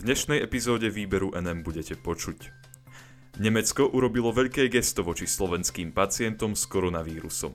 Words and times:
V 0.00 0.08
dnešnej 0.08 0.40
epizóde 0.40 0.88
výberu 0.88 1.28
NM 1.36 1.60
budete 1.60 1.92
počuť. 1.92 2.48
Nemecko 3.36 3.84
urobilo 3.84 4.32
veľké 4.32 4.72
gesto 4.72 5.04
voči 5.04 5.28
slovenským 5.28 5.92
pacientom 5.92 6.56
s 6.56 6.64
koronavírusom. 6.64 7.52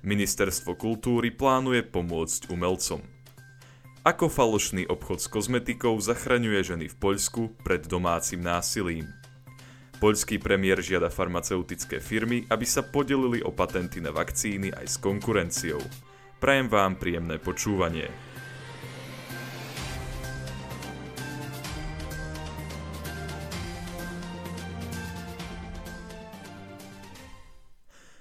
Ministerstvo 0.00 0.80
kultúry 0.80 1.28
plánuje 1.28 1.84
pomôcť 1.84 2.48
umelcom. 2.48 3.04
Ako 4.08 4.32
falošný 4.32 4.88
obchod 4.88 5.20
s 5.20 5.28
kozmetikou 5.28 6.00
zachraňuje 6.00 6.64
ženy 6.64 6.86
v 6.88 6.96
Poľsku 6.96 7.60
pred 7.60 7.84
domácim 7.84 8.40
násilím. 8.40 9.04
Poľský 10.00 10.40
premiér 10.40 10.80
žiada 10.80 11.12
farmaceutické 11.12 12.00
firmy, 12.00 12.48
aby 12.48 12.64
sa 12.64 12.80
podelili 12.80 13.44
o 13.44 13.52
patenty 13.52 14.00
na 14.00 14.16
vakcíny 14.16 14.72
aj 14.72 14.86
s 14.88 14.96
konkurenciou. 14.96 15.84
Prajem 16.40 16.72
vám 16.72 16.96
príjemné 16.96 17.36
počúvanie. 17.36 18.29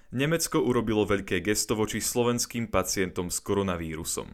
Nemecko 0.09 0.57
urobilo 0.65 1.05
veľké 1.05 1.37
gesto 1.45 1.77
voči 1.77 2.01
slovenským 2.01 2.65
pacientom 2.65 3.29
s 3.29 3.37
koronavírusom. 3.45 4.25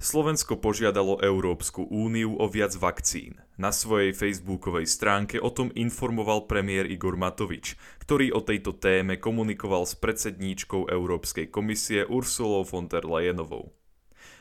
Slovensko 0.00 0.58
požiadalo 0.58 1.20
Európsku 1.20 1.84
úniu 1.92 2.40
o 2.40 2.48
viac 2.48 2.72
vakcín. 2.80 3.36
Na 3.60 3.68
svojej 3.68 4.16
facebookovej 4.16 4.88
stránke 4.88 5.36
o 5.36 5.52
tom 5.52 5.68
informoval 5.76 6.48
premiér 6.48 6.88
Igor 6.88 7.20
Matovič, 7.20 7.76
ktorý 8.00 8.32
o 8.32 8.40
tejto 8.40 8.72
téme 8.72 9.20
komunikoval 9.20 9.84
s 9.84 9.92
predsedníčkou 9.94 10.88
Európskej 10.88 11.52
komisie 11.52 12.08
Ursulou 12.08 12.64
von 12.64 12.88
der 12.88 13.04
Leyenovou. 13.04 13.76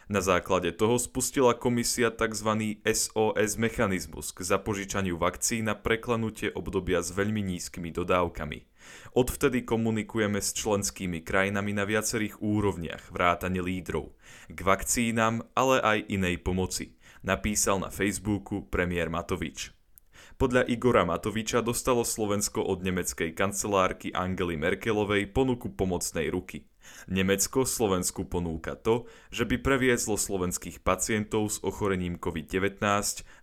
Na 0.07 0.23
základe 0.23 0.71
toho 0.71 0.95
spustila 0.95 1.51
komisia 1.59 2.07
tzv. 2.07 2.79
SOS 2.87 3.59
mechanizmus 3.59 4.31
k 4.31 4.47
zapožičaniu 4.47 5.19
vakcín 5.19 5.67
na 5.67 5.75
preklenutie 5.75 6.55
obdobia 6.55 7.03
s 7.03 7.11
veľmi 7.11 7.43
nízkymi 7.43 7.91
dodávkami. 7.91 8.70
Odvtedy 9.11 9.61
komunikujeme 9.67 10.39
s 10.39 10.55
členskými 10.55 11.21
krajinami 11.21 11.75
na 11.75 11.83
viacerých 11.83 12.39
úrovniach 12.39 13.11
vrátane 13.11 13.59
lídrov, 13.59 14.15
k 14.47 14.59
vakcínam, 14.61 15.43
ale 15.55 15.83
aj 15.83 15.97
inej 16.07 16.41
pomoci, 16.41 16.95
napísal 17.21 17.79
na 17.83 17.89
Facebooku 17.91 18.67
premiér 18.67 19.11
Matovič. 19.11 19.71
Podľa 20.39 20.65
Igora 20.65 21.05
Matoviča 21.05 21.61
dostalo 21.61 22.01
Slovensko 22.01 22.65
od 22.65 22.81
nemeckej 22.81 23.37
kancelárky 23.37 24.09
Angely 24.09 24.57
Merkelovej 24.57 25.29
ponuku 25.29 25.69
pomocnej 25.71 26.27
ruky– 26.33 26.65
Nemecko 27.07 27.65
Slovensku 27.65 28.27
ponúka 28.27 28.77
to, 28.77 29.09
že 29.33 29.47
by 29.47 29.57
previezlo 29.61 30.17
slovenských 30.17 30.81
pacientov 30.81 31.49
s 31.49 31.57
ochorením 31.63 32.17
COVID-19 32.21 32.81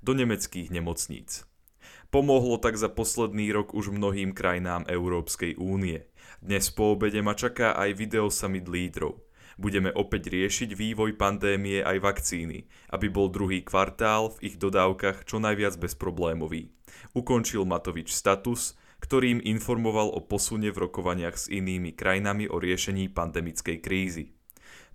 do 0.04 0.12
nemeckých 0.14 0.68
nemocníc. 0.70 1.47
Pomohlo 2.08 2.56
tak 2.56 2.80
za 2.80 2.88
posledný 2.88 3.52
rok 3.52 3.76
už 3.76 3.92
mnohým 3.92 4.32
krajinám 4.32 4.88
Európskej 4.88 5.60
únie. 5.60 6.08
Dnes 6.40 6.72
po 6.72 6.96
obede 6.96 7.20
ma 7.20 7.36
čaká 7.36 7.76
aj 7.76 8.00
video 8.00 8.32
summit 8.32 8.64
lídrov. 8.64 9.20
Budeme 9.60 9.92
opäť 9.92 10.32
riešiť 10.32 10.72
vývoj 10.72 11.20
pandémie 11.20 11.84
aj 11.84 12.00
vakcíny, 12.00 12.64
aby 12.96 13.12
bol 13.12 13.28
druhý 13.28 13.60
kvartál 13.60 14.32
v 14.32 14.48
ich 14.48 14.56
dodávkach 14.56 15.28
čo 15.28 15.36
najviac 15.36 15.76
bezproblémový. 15.76 16.72
Ukončil 17.12 17.68
Matovič 17.68 18.16
status, 18.16 18.80
ktorým 19.04 19.44
informoval 19.44 20.08
o 20.08 20.24
posune 20.24 20.72
v 20.72 20.88
rokovaniach 20.88 21.36
s 21.36 21.52
inými 21.52 21.92
krajinami 21.92 22.48
o 22.48 22.56
riešení 22.56 23.12
pandemickej 23.12 23.84
krízy. 23.84 24.37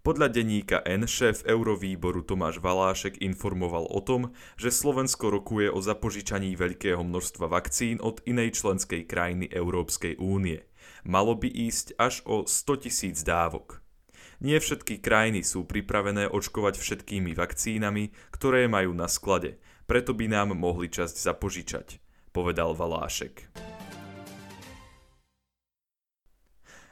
Podľa 0.03 0.35
denníka 0.35 0.83
N 0.83 1.07
šéf 1.07 1.47
Eurovýboru 1.47 2.27
Tomáš 2.27 2.59
Valášek 2.59 3.23
informoval 3.23 3.87
o 3.87 4.03
tom, 4.03 4.35
že 4.59 4.67
Slovensko 4.67 5.31
rokuje 5.31 5.71
o 5.71 5.79
zapožičaní 5.79 6.59
veľkého 6.59 6.99
množstva 7.07 7.47
vakcín 7.47 8.03
od 8.03 8.19
inej 8.27 8.59
členskej 8.59 9.07
krajiny 9.07 9.47
Európskej 9.47 10.19
únie. 10.19 10.67
Malo 11.07 11.39
by 11.39 11.47
ísť 11.47 11.95
až 11.95 12.19
o 12.27 12.43
100 12.43 12.83
tisíc 12.83 13.23
dávok. 13.23 13.79
Nie 14.43 14.59
všetky 14.59 14.99
krajiny 14.99 15.39
sú 15.39 15.63
pripravené 15.63 16.27
očkovať 16.27 16.83
všetkými 16.83 17.31
vakcínami, 17.31 18.11
ktoré 18.35 18.67
majú 18.67 18.91
na 18.91 19.07
sklade, 19.07 19.55
preto 19.87 20.11
by 20.11 20.27
nám 20.27 20.51
mohli 20.51 20.91
časť 20.91 21.15
zapožičať, 21.15 22.03
povedal 22.35 22.75
Valášek. 22.75 23.72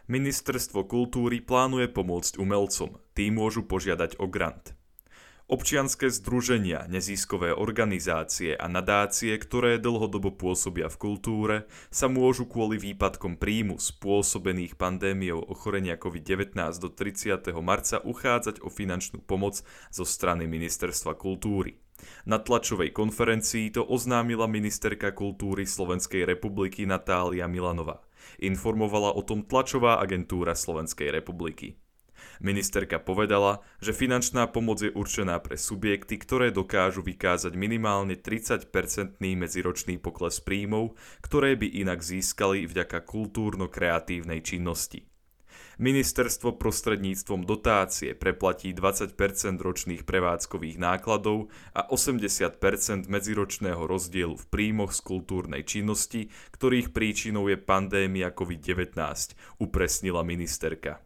Ministerstvo 0.10 0.90
kultúry 0.90 1.46
plánuje 1.46 1.86
pomôcť 1.92 2.42
umelcom. 2.42 2.98
Tí 3.14 3.30
môžu 3.30 3.62
požiadať 3.62 4.18
o 4.18 4.26
grant. 4.26 4.74
Občianské 5.52 6.08
združenia, 6.08 6.88
nezískové 6.88 7.52
organizácie 7.52 8.56
a 8.56 8.72
nadácie, 8.72 9.36
ktoré 9.36 9.84
dlhodobo 9.84 10.32
pôsobia 10.32 10.88
v 10.88 10.96
kultúre, 10.96 11.56
sa 11.92 12.08
môžu 12.08 12.48
kvôli 12.48 12.80
výpadkom 12.80 13.36
príjmu 13.36 13.76
spôsobených 13.76 14.80
pandémiou 14.80 15.44
ochorenia 15.44 16.00
COVID-19 16.00 16.56
do 16.80 16.88
30. 16.88 17.52
marca 17.60 18.00
uchádzať 18.00 18.64
o 18.64 18.72
finančnú 18.72 19.20
pomoc 19.28 19.60
zo 19.92 20.08
strany 20.08 20.48
Ministerstva 20.48 21.20
kultúry. 21.20 21.76
Na 22.24 22.40
tlačovej 22.40 22.96
konferencii 22.96 23.76
to 23.76 23.84
oznámila 23.84 24.48
ministerka 24.48 25.12
kultúry 25.12 25.68
Slovenskej 25.68 26.26
republiky 26.26 26.88
Natália 26.88 27.46
Milanová. 27.52 28.02
Informovala 28.42 29.14
o 29.14 29.22
tom 29.22 29.46
tlačová 29.46 30.02
agentúra 30.02 30.58
Slovenskej 30.58 31.12
republiky. 31.14 31.78
Ministerka 32.42 32.98
povedala, 32.98 33.62
že 33.82 33.94
finančná 33.94 34.50
pomoc 34.50 34.82
je 34.82 34.90
určená 34.94 35.38
pre 35.42 35.58
subjekty, 35.58 36.18
ktoré 36.18 36.50
dokážu 36.50 37.06
vykázať 37.06 37.54
minimálne 37.54 38.18
30-percentný 38.18 39.38
medziročný 39.38 40.02
pokles 40.02 40.42
príjmov, 40.42 40.98
ktoré 41.22 41.54
by 41.58 41.70
inak 41.86 42.02
získali 42.02 42.66
vďaka 42.66 43.06
kultúrno-kreatívnej 43.06 44.42
činnosti. 44.42 45.11
Ministerstvo 45.80 46.60
prostredníctvom 46.60 47.48
dotácie 47.48 48.12
preplatí 48.12 48.76
20% 48.76 49.16
ročných 49.62 50.04
prevádzkových 50.04 50.76
nákladov 50.76 51.48
a 51.72 51.88
80% 51.88 53.08
medziročného 53.08 53.84
rozdielu 53.88 54.36
v 54.36 54.46
príjmoch 54.52 54.92
z 54.92 55.00
kultúrnej 55.00 55.64
činnosti, 55.64 56.28
ktorých 56.52 56.92
príčinou 56.92 57.48
je 57.48 57.56
pandémia 57.56 58.36
COVID-19, 58.36 58.98
upresnila 59.64 60.28
ministerka. 60.28 61.00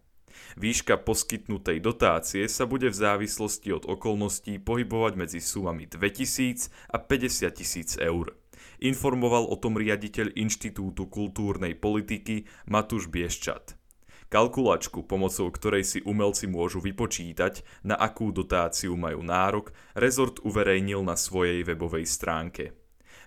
Výška 0.55 1.03
poskytnutej 1.03 1.83
dotácie 1.83 2.47
sa 2.47 2.63
bude 2.63 2.87
v 2.87 2.95
závislosti 2.95 3.69
od 3.75 3.83
okolností 3.85 4.59
pohybovať 4.63 5.13
medzi 5.19 5.39
sumami 5.43 5.87
2000 5.87 6.91
a 6.91 6.97
50 6.99 7.59
tisíc 7.59 7.99
eur. 7.99 8.35
Informoval 8.83 9.47
o 9.47 9.55
tom 9.55 9.79
riaditeľ 9.79 10.35
Inštitútu 10.35 11.07
kultúrnej 11.07 11.75
politiky 11.79 12.47
Matúš 12.67 13.07
Bieščat. 13.07 13.84
Kalkulačku, 14.29 15.05
pomocou 15.05 15.47
ktorej 15.53 15.85
si 15.85 15.99
umelci 16.01 16.49
môžu 16.49 16.81
vypočítať, 16.81 17.61
na 17.85 17.93
akú 17.93 18.33
dotáciu 18.33 18.97
majú 18.97 19.21
nárok, 19.21 19.71
rezort 19.93 20.41
uverejnil 20.41 21.05
na 21.05 21.13
svojej 21.13 21.61
webovej 21.61 22.09
stránke. 22.09 22.73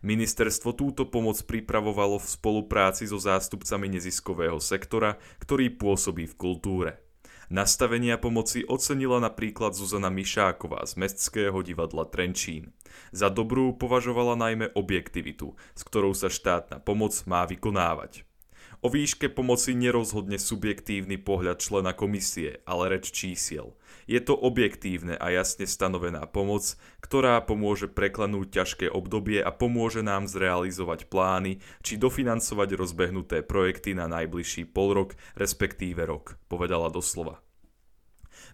Ministerstvo 0.02 0.78
túto 0.78 1.10
pomoc 1.10 1.42
pripravovalo 1.42 2.22
v 2.22 2.26
spolupráci 2.26 3.10
so 3.10 3.18
zástupcami 3.18 3.98
neziskového 3.98 4.62
sektora, 4.62 5.18
ktorý 5.42 5.74
pôsobí 5.74 6.30
v 6.30 6.38
kultúre. 6.38 6.90
Nastavenia 7.48 8.20
pomoci 8.20 8.60
ocenila 8.68 9.24
napríklad 9.24 9.72
Zuzana 9.72 10.12
Mišáková 10.12 10.84
z 10.84 11.00
Mestského 11.00 11.56
divadla 11.64 12.04
Trenčín. 12.04 12.76
Za 13.08 13.32
dobrú 13.32 13.72
považovala 13.72 14.36
najmä 14.36 14.76
objektivitu, 14.76 15.56
s 15.72 15.80
ktorou 15.80 16.12
sa 16.12 16.28
štátna 16.28 16.84
pomoc 16.84 17.16
má 17.24 17.48
vykonávať. 17.48 18.27
O 18.78 18.86
výške 18.86 19.26
pomoci 19.26 19.74
nerozhodne 19.74 20.38
subjektívny 20.38 21.18
pohľad 21.18 21.58
člena 21.58 21.90
komisie, 21.90 22.62
ale 22.62 22.94
reč 22.94 23.10
čísiel. 23.10 23.74
Je 24.06 24.22
to 24.22 24.38
objektívne 24.38 25.18
a 25.18 25.34
jasne 25.34 25.66
stanovená 25.66 26.30
pomoc, 26.30 26.78
ktorá 27.02 27.42
pomôže 27.42 27.90
preklenúť 27.90 28.54
ťažké 28.54 28.86
obdobie 28.86 29.42
a 29.42 29.50
pomôže 29.50 30.06
nám 30.06 30.30
zrealizovať 30.30 31.10
plány 31.10 31.58
či 31.82 31.98
dofinancovať 31.98 32.78
rozbehnuté 32.78 33.42
projekty 33.42 33.98
na 33.98 34.06
najbližší 34.06 34.70
polrok, 34.70 35.18
respektíve 35.34 36.06
rok, 36.06 36.38
povedala 36.46 36.86
doslova. 36.86 37.42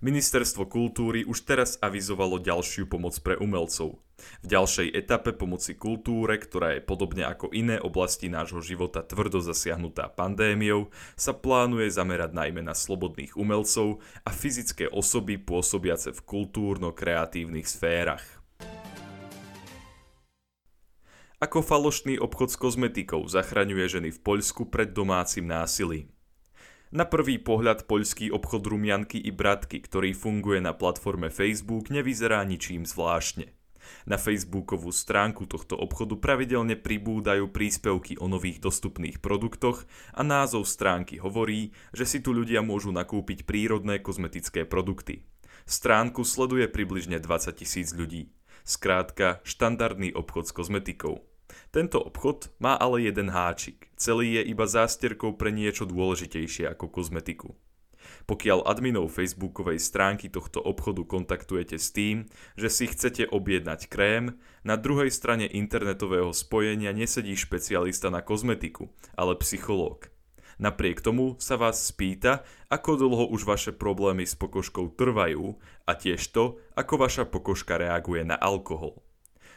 Ministerstvo 0.02 0.66
kultúry 0.66 1.22
už 1.22 1.46
teraz 1.46 1.76
avizovalo 1.78 2.42
ďalšiu 2.42 2.90
pomoc 2.90 3.14
pre 3.22 3.38
umelcov. 3.38 4.00
V 4.42 4.46
ďalšej 4.46 4.94
etape 4.94 5.34
pomoci 5.34 5.74
kultúre, 5.74 6.38
ktorá 6.38 6.78
je 6.78 6.86
podobne 6.86 7.26
ako 7.26 7.50
iné 7.50 7.82
oblasti 7.82 8.30
nášho 8.30 8.62
života 8.62 9.02
tvrdo 9.02 9.42
zasiahnutá 9.42 10.06
pandémiou, 10.06 10.88
sa 11.18 11.34
plánuje 11.34 11.90
zamerať 11.90 12.30
najmä 12.32 12.62
na 12.62 12.78
slobodných 12.78 13.34
umelcov 13.34 13.98
a 14.22 14.30
fyzické 14.30 14.86
osoby 14.86 15.36
pôsobiace 15.36 16.14
v 16.14 16.20
kultúrno-kreatívnych 16.24 17.66
sférach. 17.66 18.22
Ako 21.42 21.60
falošný 21.60 22.16
obchod 22.22 22.54
s 22.54 22.56
kozmetikou 22.56 23.26
zachraňuje 23.28 23.98
ženy 23.98 24.10
v 24.14 24.22
Poľsku 24.22 24.70
pred 24.70 24.94
domácim 24.94 25.44
násilím. 25.44 26.13
Na 26.94 27.02
prvý 27.02 27.42
pohľad 27.42 27.90
poľský 27.90 28.30
obchod 28.30 28.70
rumianky 28.70 29.18
i 29.18 29.34
bratky, 29.34 29.82
ktorý 29.82 30.14
funguje 30.14 30.62
na 30.62 30.78
platforme 30.78 31.26
Facebook, 31.26 31.90
nevyzerá 31.90 32.46
ničím 32.46 32.86
zvláštne. 32.86 33.50
Na 34.06 34.14
facebookovú 34.14 34.94
stránku 34.94 35.50
tohto 35.50 35.74
obchodu 35.74 36.14
pravidelne 36.14 36.78
pribúdajú 36.78 37.50
príspevky 37.50 38.14
o 38.22 38.30
nových 38.30 38.62
dostupných 38.62 39.18
produktoch 39.18 39.90
a 40.14 40.22
názov 40.22 40.70
stránky 40.70 41.18
hovorí, 41.18 41.74
že 41.90 42.06
si 42.06 42.22
tu 42.22 42.30
ľudia 42.30 42.62
môžu 42.62 42.94
nakúpiť 42.94 43.42
prírodné 43.42 43.98
kozmetické 43.98 44.62
produkty. 44.62 45.26
Stránku 45.66 46.22
sleduje 46.22 46.70
približne 46.70 47.18
20 47.18 47.58
tisíc 47.58 47.90
ľudí. 47.90 48.30
Skrátka, 48.62 49.42
štandardný 49.42 50.14
obchod 50.14 50.46
s 50.46 50.54
kozmetikou. 50.54 51.26
Tento 51.70 52.00
obchod 52.00 52.54
má 52.62 52.78
ale 52.78 53.06
jeden 53.06 53.30
háčik. 53.30 53.90
Celý 53.98 54.40
je 54.40 54.42
iba 54.50 54.66
zásterkou 54.66 55.34
pre 55.34 55.50
niečo 55.50 55.88
dôležitejšie 55.88 56.70
ako 56.70 56.90
kozmetiku. 56.90 57.54
Pokiaľ 58.24 58.64
adminov 58.68 59.12
facebookovej 59.12 59.80
stránky 59.80 60.28
tohto 60.28 60.60
obchodu 60.60 61.04
kontaktujete 61.04 61.76
s 61.80 61.92
tým, 61.92 62.28
že 62.56 62.68
si 62.68 62.88
chcete 62.88 63.28
objednať 63.28 63.88
krém, 63.88 64.36
na 64.64 64.76
druhej 64.76 65.12
strane 65.12 65.48
internetového 65.48 66.32
spojenia 66.32 66.92
nesedí 66.92 67.36
špecialista 67.36 68.08
na 68.08 68.24
kozmetiku, 68.24 68.92
ale 69.16 69.36
psychológ. 69.40 70.08
Napriek 70.54 71.02
tomu 71.02 71.34
sa 71.42 71.58
vás 71.58 71.82
spýta, 71.82 72.46
ako 72.70 72.94
dlho 72.94 73.24
už 73.34 73.42
vaše 73.42 73.72
problémy 73.74 74.22
s 74.22 74.38
pokožkou 74.38 74.94
trvajú 74.94 75.58
a 75.82 75.92
tiež 75.98 76.22
to, 76.30 76.62
ako 76.78 76.94
vaša 76.94 77.26
pokožka 77.26 77.74
reaguje 77.74 78.22
na 78.22 78.38
alkohol. 78.38 79.02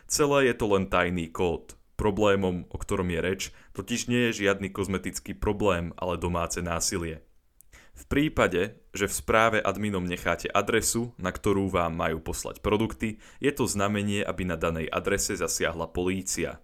Celé 0.10 0.50
je 0.50 0.56
to 0.58 0.66
len 0.74 0.90
tajný 0.90 1.30
kód. 1.30 1.78
Problémom, 1.98 2.70
o 2.70 2.78
ktorom 2.78 3.10
je 3.10 3.20
reč, 3.20 3.42
totiž 3.74 4.06
nie 4.06 4.30
je 4.30 4.46
žiadny 4.46 4.70
kozmetický 4.70 5.34
problém, 5.34 5.98
ale 5.98 6.22
domáce 6.22 6.62
násilie. 6.62 7.26
V 7.98 8.06
prípade, 8.06 8.78
že 8.94 9.10
v 9.10 9.18
správe 9.18 9.58
adminom 9.58 10.06
necháte 10.06 10.46
adresu, 10.54 11.18
na 11.18 11.34
ktorú 11.34 11.66
vám 11.74 11.98
majú 11.98 12.22
poslať 12.22 12.62
produkty, 12.62 13.18
je 13.42 13.50
to 13.50 13.66
znamenie, 13.66 14.22
aby 14.22 14.46
na 14.46 14.54
danej 14.54 14.86
adrese 14.94 15.34
zasiahla 15.34 15.90
polícia. 15.90 16.62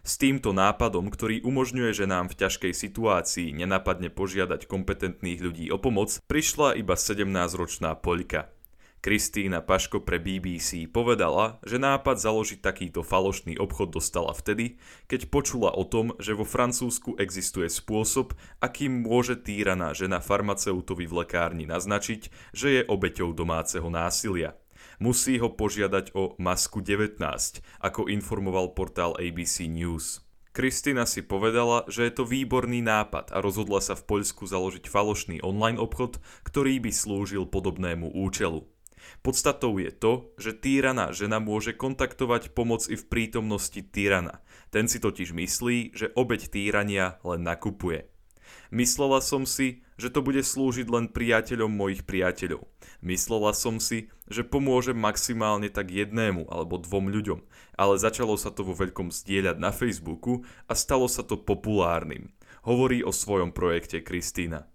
S 0.00 0.16
týmto 0.16 0.56
nápadom, 0.56 1.12
ktorý 1.12 1.44
umožňuje 1.44 1.92
ženám 1.92 2.32
v 2.32 2.38
ťažkej 2.40 2.72
situácii 2.72 3.52
nenápadne 3.52 4.08
požiadať 4.08 4.64
kompetentných 4.64 5.44
ľudí 5.44 5.66
o 5.68 5.76
pomoc, 5.76 6.16
prišla 6.24 6.80
iba 6.80 6.96
17-ročná 6.96 7.92
Poľka. 8.00 8.48
Kristýna 9.02 9.66
Paško 9.66 10.06
pre 10.06 10.22
BBC 10.22 10.86
povedala, 10.86 11.58
že 11.66 11.74
nápad 11.74 12.22
založiť 12.22 12.62
takýto 12.62 13.02
falošný 13.02 13.58
obchod 13.58 13.98
dostala 13.98 14.30
vtedy, 14.30 14.78
keď 15.10 15.26
počula 15.26 15.74
o 15.74 15.82
tom, 15.82 16.14
že 16.22 16.38
vo 16.38 16.46
Francúzsku 16.46 17.18
existuje 17.18 17.66
spôsob, 17.66 18.30
akým 18.62 19.02
môže 19.02 19.42
týraná 19.42 19.90
žena 19.90 20.22
farmaceutovi 20.22 21.10
v 21.10 21.26
lekárni 21.26 21.66
naznačiť, 21.66 22.54
že 22.54 22.68
je 22.78 22.82
obeťou 22.86 23.34
domáceho 23.34 23.90
násilia. 23.90 24.54
Musí 25.02 25.34
ho 25.42 25.50
požiadať 25.50 26.14
o 26.14 26.38
masku 26.38 26.78
19, 26.78 27.18
ako 27.82 28.06
informoval 28.06 28.70
portál 28.70 29.18
ABC 29.18 29.66
News. 29.66 30.22
Kristina 30.54 31.10
si 31.10 31.26
povedala, 31.26 31.82
že 31.90 32.06
je 32.06 32.12
to 32.14 32.22
výborný 32.22 32.86
nápad 32.86 33.34
a 33.34 33.42
rozhodla 33.42 33.82
sa 33.82 33.98
v 33.98 34.06
Poľsku 34.06 34.46
založiť 34.46 34.86
falošný 34.86 35.42
online 35.42 35.82
obchod, 35.82 36.22
ktorý 36.46 36.78
by 36.78 36.94
slúžil 36.94 37.50
podobnému 37.50 38.14
účelu. 38.14 38.62
Podstatou 39.22 39.78
je 39.78 39.90
to, 39.94 40.34
že 40.38 40.58
týraná 40.58 41.14
žena 41.14 41.38
môže 41.38 41.76
kontaktovať 41.76 42.54
pomoc 42.56 42.86
i 42.90 42.96
v 42.98 43.04
prítomnosti 43.06 43.78
týrana. 43.78 44.42
Ten 44.74 44.90
si 44.90 44.98
totiž 44.98 45.34
myslí, 45.36 45.94
že 45.94 46.10
obeď 46.16 46.50
týrania 46.50 47.22
len 47.22 47.46
nakupuje. 47.46 48.08
Myslela 48.72 49.20
som 49.20 49.44
si, 49.44 49.84
že 50.00 50.08
to 50.08 50.24
bude 50.24 50.40
slúžiť 50.40 50.88
len 50.88 51.12
priateľom 51.12 51.68
mojich 51.68 52.08
priateľov. 52.08 52.64
Myslela 53.04 53.52
som 53.52 53.76
si, 53.76 54.08
že 54.26 54.48
pomôže 54.48 54.96
maximálne 54.96 55.68
tak 55.68 55.92
jednému 55.92 56.48
alebo 56.48 56.80
dvom 56.80 57.12
ľuďom, 57.12 57.40
ale 57.76 58.00
začalo 58.00 58.40
sa 58.40 58.48
to 58.48 58.64
vo 58.64 58.72
veľkom 58.72 59.12
zdieľať 59.12 59.56
na 59.60 59.70
Facebooku 59.70 60.42
a 60.66 60.72
stalo 60.72 61.06
sa 61.06 61.20
to 61.20 61.36
populárnym. 61.36 62.32
Hovorí 62.64 63.04
o 63.04 63.12
svojom 63.12 63.52
projekte 63.52 64.00
Kristína 64.00 64.72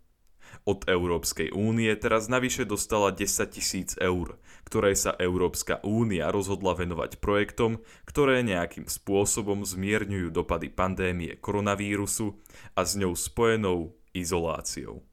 od 0.68 0.84
Európskej 0.84 1.56
únie 1.56 1.88
teraz 1.96 2.28
navyše 2.28 2.68
dostala 2.68 3.16
10 3.16 3.56
tisíc 3.56 3.96
eur, 3.96 4.36
ktoré 4.68 4.92
sa 5.00 5.16
Európska 5.16 5.80
únia 5.88 6.28
rozhodla 6.28 6.76
venovať 6.76 7.24
projektom, 7.24 7.80
ktoré 8.04 8.44
nejakým 8.44 8.92
spôsobom 8.92 9.64
zmierňujú 9.64 10.28
dopady 10.28 10.68
pandémie 10.68 11.40
koronavírusu 11.40 12.36
a 12.76 12.84
s 12.84 13.00
ňou 13.00 13.16
spojenou 13.16 13.96
izoláciou. 14.12 15.08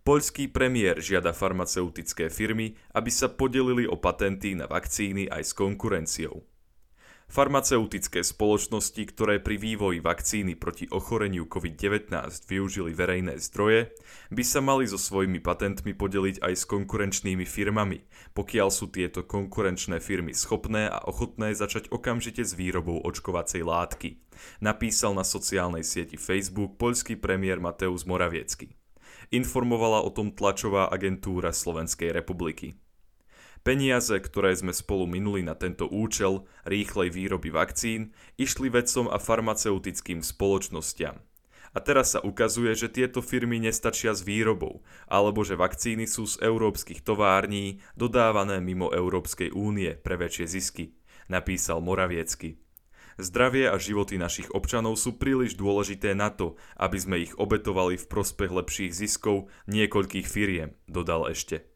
Poľský 0.00 0.48
premiér 0.48 1.02
žiada 1.02 1.34
farmaceutické 1.36 2.32
firmy, 2.32 2.78
aby 2.96 3.10
sa 3.12 3.28
podelili 3.28 3.84
o 3.84 4.00
patenty 4.00 4.56
na 4.56 4.64
vakcíny 4.64 5.28
aj 5.28 5.50
s 5.50 5.52
konkurenciou. 5.52 6.40
Farmaceutické 7.30 8.26
spoločnosti, 8.26 8.98
ktoré 9.06 9.38
pri 9.38 9.54
vývoji 9.54 10.02
vakcíny 10.02 10.58
proti 10.58 10.90
ochoreniu 10.90 11.46
COVID-19 11.46 12.10
využili 12.50 12.90
verejné 12.90 13.38
zdroje, 13.38 13.94
by 14.34 14.42
sa 14.42 14.58
mali 14.58 14.90
so 14.90 14.98
svojimi 14.98 15.38
patentmi 15.38 15.94
podeliť 15.94 16.42
aj 16.42 16.52
s 16.58 16.66
konkurenčnými 16.66 17.46
firmami, 17.46 18.02
pokiaľ 18.34 18.68
sú 18.74 18.90
tieto 18.90 19.22
konkurenčné 19.22 20.02
firmy 20.02 20.34
schopné 20.34 20.90
a 20.90 21.06
ochotné 21.06 21.54
začať 21.54 21.94
okamžite 21.94 22.42
s 22.42 22.58
výrobou 22.58 22.98
očkovacej 22.98 23.62
látky, 23.62 24.18
napísal 24.58 25.14
na 25.14 25.22
sociálnej 25.22 25.86
sieti 25.86 26.18
Facebook 26.18 26.82
poľský 26.82 27.14
premiér 27.14 27.62
Mateusz 27.62 28.10
Moraviecky. 28.10 28.74
Informovala 29.30 30.02
o 30.02 30.10
tom 30.10 30.34
tlačová 30.34 30.90
agentúra 30.90 31.54
Slovenskej 31.54 32.10
republiky. 32.10 32.74
Peniaze, 33.60 34.16
ktoré 34.16 34.56
sme 34.56 34.72
spolu 34.72 35.04
minuli 35.04 35.44
na 35.44 35.52
tento 35.52 35.84
účel 35.84 36.48
rýchlej 36.64 37.12
výroby 37.12 37.52
vakcín, 37.52 38.16
išli 38.40 38.72
vedcom 38.72 39.12
a 39.12 39.20
farmaceutickým 39.20 40.24
spoločnostiam. 40.24 41.20
A 41.70 41.78
teraz 41.78 42.18
sa 42.18 42.24
ukazuje, 42.24 42.74
že 42.74 42.90
tieto 42.90 43.22
firmy 43.22 43.62
nestačia 43.62 44.10
s 44.10 44.26
výrobou, 44.26 44.82
alebo 45.06 45.46
že 45.46 45.60
vakcíny 45.60 46.08
sú 46.08 46.26
z 46.26 46.42
európskych 46.42 47.04
tovární 47.06 47.78
dodávané 47.94 48.58
mimo 48.58 48.90
Európskej 48.90 49.54
únie 49.54 49.94
pre 49.94 50.18
väčšie 50.18 50.46
zisky, 50.50 50.98
napísal 51.30 51.78
Moraviecky. 51.78 52.58
Zdravie 53.20 53.70
a 53.70 53.76
životy 53.76 54.16
našich 54.16 54.50
občanov 54.50 54.96
sú 54.96 55.20
príliš 55.20 55.54
dôležité 55.54 56.16
na 56.16 56.32
to, 56.32 56.56
aby 56.74 56.96
sme 56.96 57.16
ich 57.22 57.36
obetovali 57.36 58.00
v 58.00 58.08
prospech 58.08 58.50
lepších 58.50 58.96
ziskov 58.96 59.52
niekoľkých 59.68 60.26
firiem, 60.26 60.74
dodal 60.88 61.28
ešte. 61.30 61.69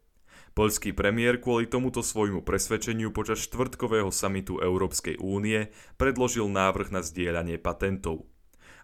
Poľský 0.55 0.95
premiér 0.95 1.43
kvôli 1.43 1.67
tomuto 1.67 1.99
svojmu 1.99 2.39
presvedčeniu 2.39 3.11
počas 3.11 3.43
štvrtkového 3.43 4.07
samitu 4.07 4.63
Európskej 4.63 5.19
únie 5.19 5.67
predložil 5.99 6.47
návrh 6.47 6.95
na 6.95 7.03
zdieľanie 7.03 7.59
patentov. 7.59 8.23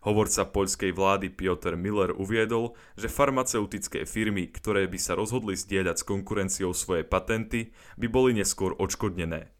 Hovorca 0.03 0.43
poľskej 0.51 0.91
vlády 0.91 1.31
Piotr 1.31 1.79
Miller 1.79 2.11
uviedol, 2.11 2.75
že 2.99 3.07
farmaceutické 3.07 4.03
firmy, 4.03 4.51
ktoré 4.51 4.83
by 4.91 4.99
sa 4.99 5.15
rozhodli 5.15 5.55
zdieľať 5.55 6.03
s 6.03 6.07
konkurenciou 6.11 6.75
svoje 6.75 7.07
patenty, 7.07 7.71
by 7.95 8.11
boli 8.11 8.35
neskôr 8.35 8.75
odškodnené. 8.75 9.55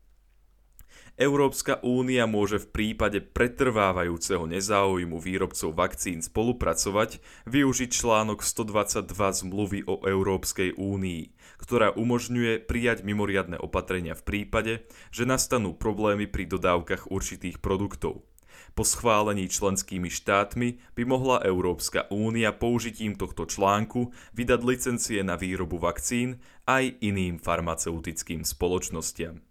Európska 1.21 1.77
únia 1.85 2.25
môže 2.25 2.57
v 2.57 2.73
prípade 2.73 3.21
pretrvávajúceho 3.21 4.49
nezáujmu 4.49 5.21
výrobcov 5.21 5.69
vakcín 5.69 6.25
spolupracovať, 6.25 7.21
využiť 7.45 7.89
článok 7.93 8.41
122 8.41 9.05
zmluvy 9.13 9.85
o 9.85 10.01
Európskej 10.01 10.73
únii, 10.81 11.29
ktorá 11.61 11.93
umožňuje 11.93 12.65
prijať 12.65 13.05
mimoriadne 13.05 13.61
opatrenia 13.61 14.17
v 14.17 14.25
prípade, 14.25 14.73
že 15.13 15.29
nastanú 15.29 15.77
problémy 15.77 16.25
pri 16.25 16.49
dodávkach 16.49 17.13
určitých 17.13 17.61
produktov. 17.61 18.25
Po 18.73 18.81
schválení 18.81 19.45
členskými 19.45 20.09
štátmi 20.09 20.97
by 20.97 21.03
mohla 21.05 21.37
Európska 21.45 22.09
únia 22.09 22.49
použitím 22.49 23.13
tohto 23.13 23.45
článku 23.45 24.09
vydať 24.33 24.59
licencie 24.65 25.21
na 25.21 25.37
výrobu 25.37 25.77
vakcín 25.77 26.41
aj 26.65 26.97
iným 26.97 27.37
farmaceutickým 27.37 28.41
spoločnostiam. 28.41 29.50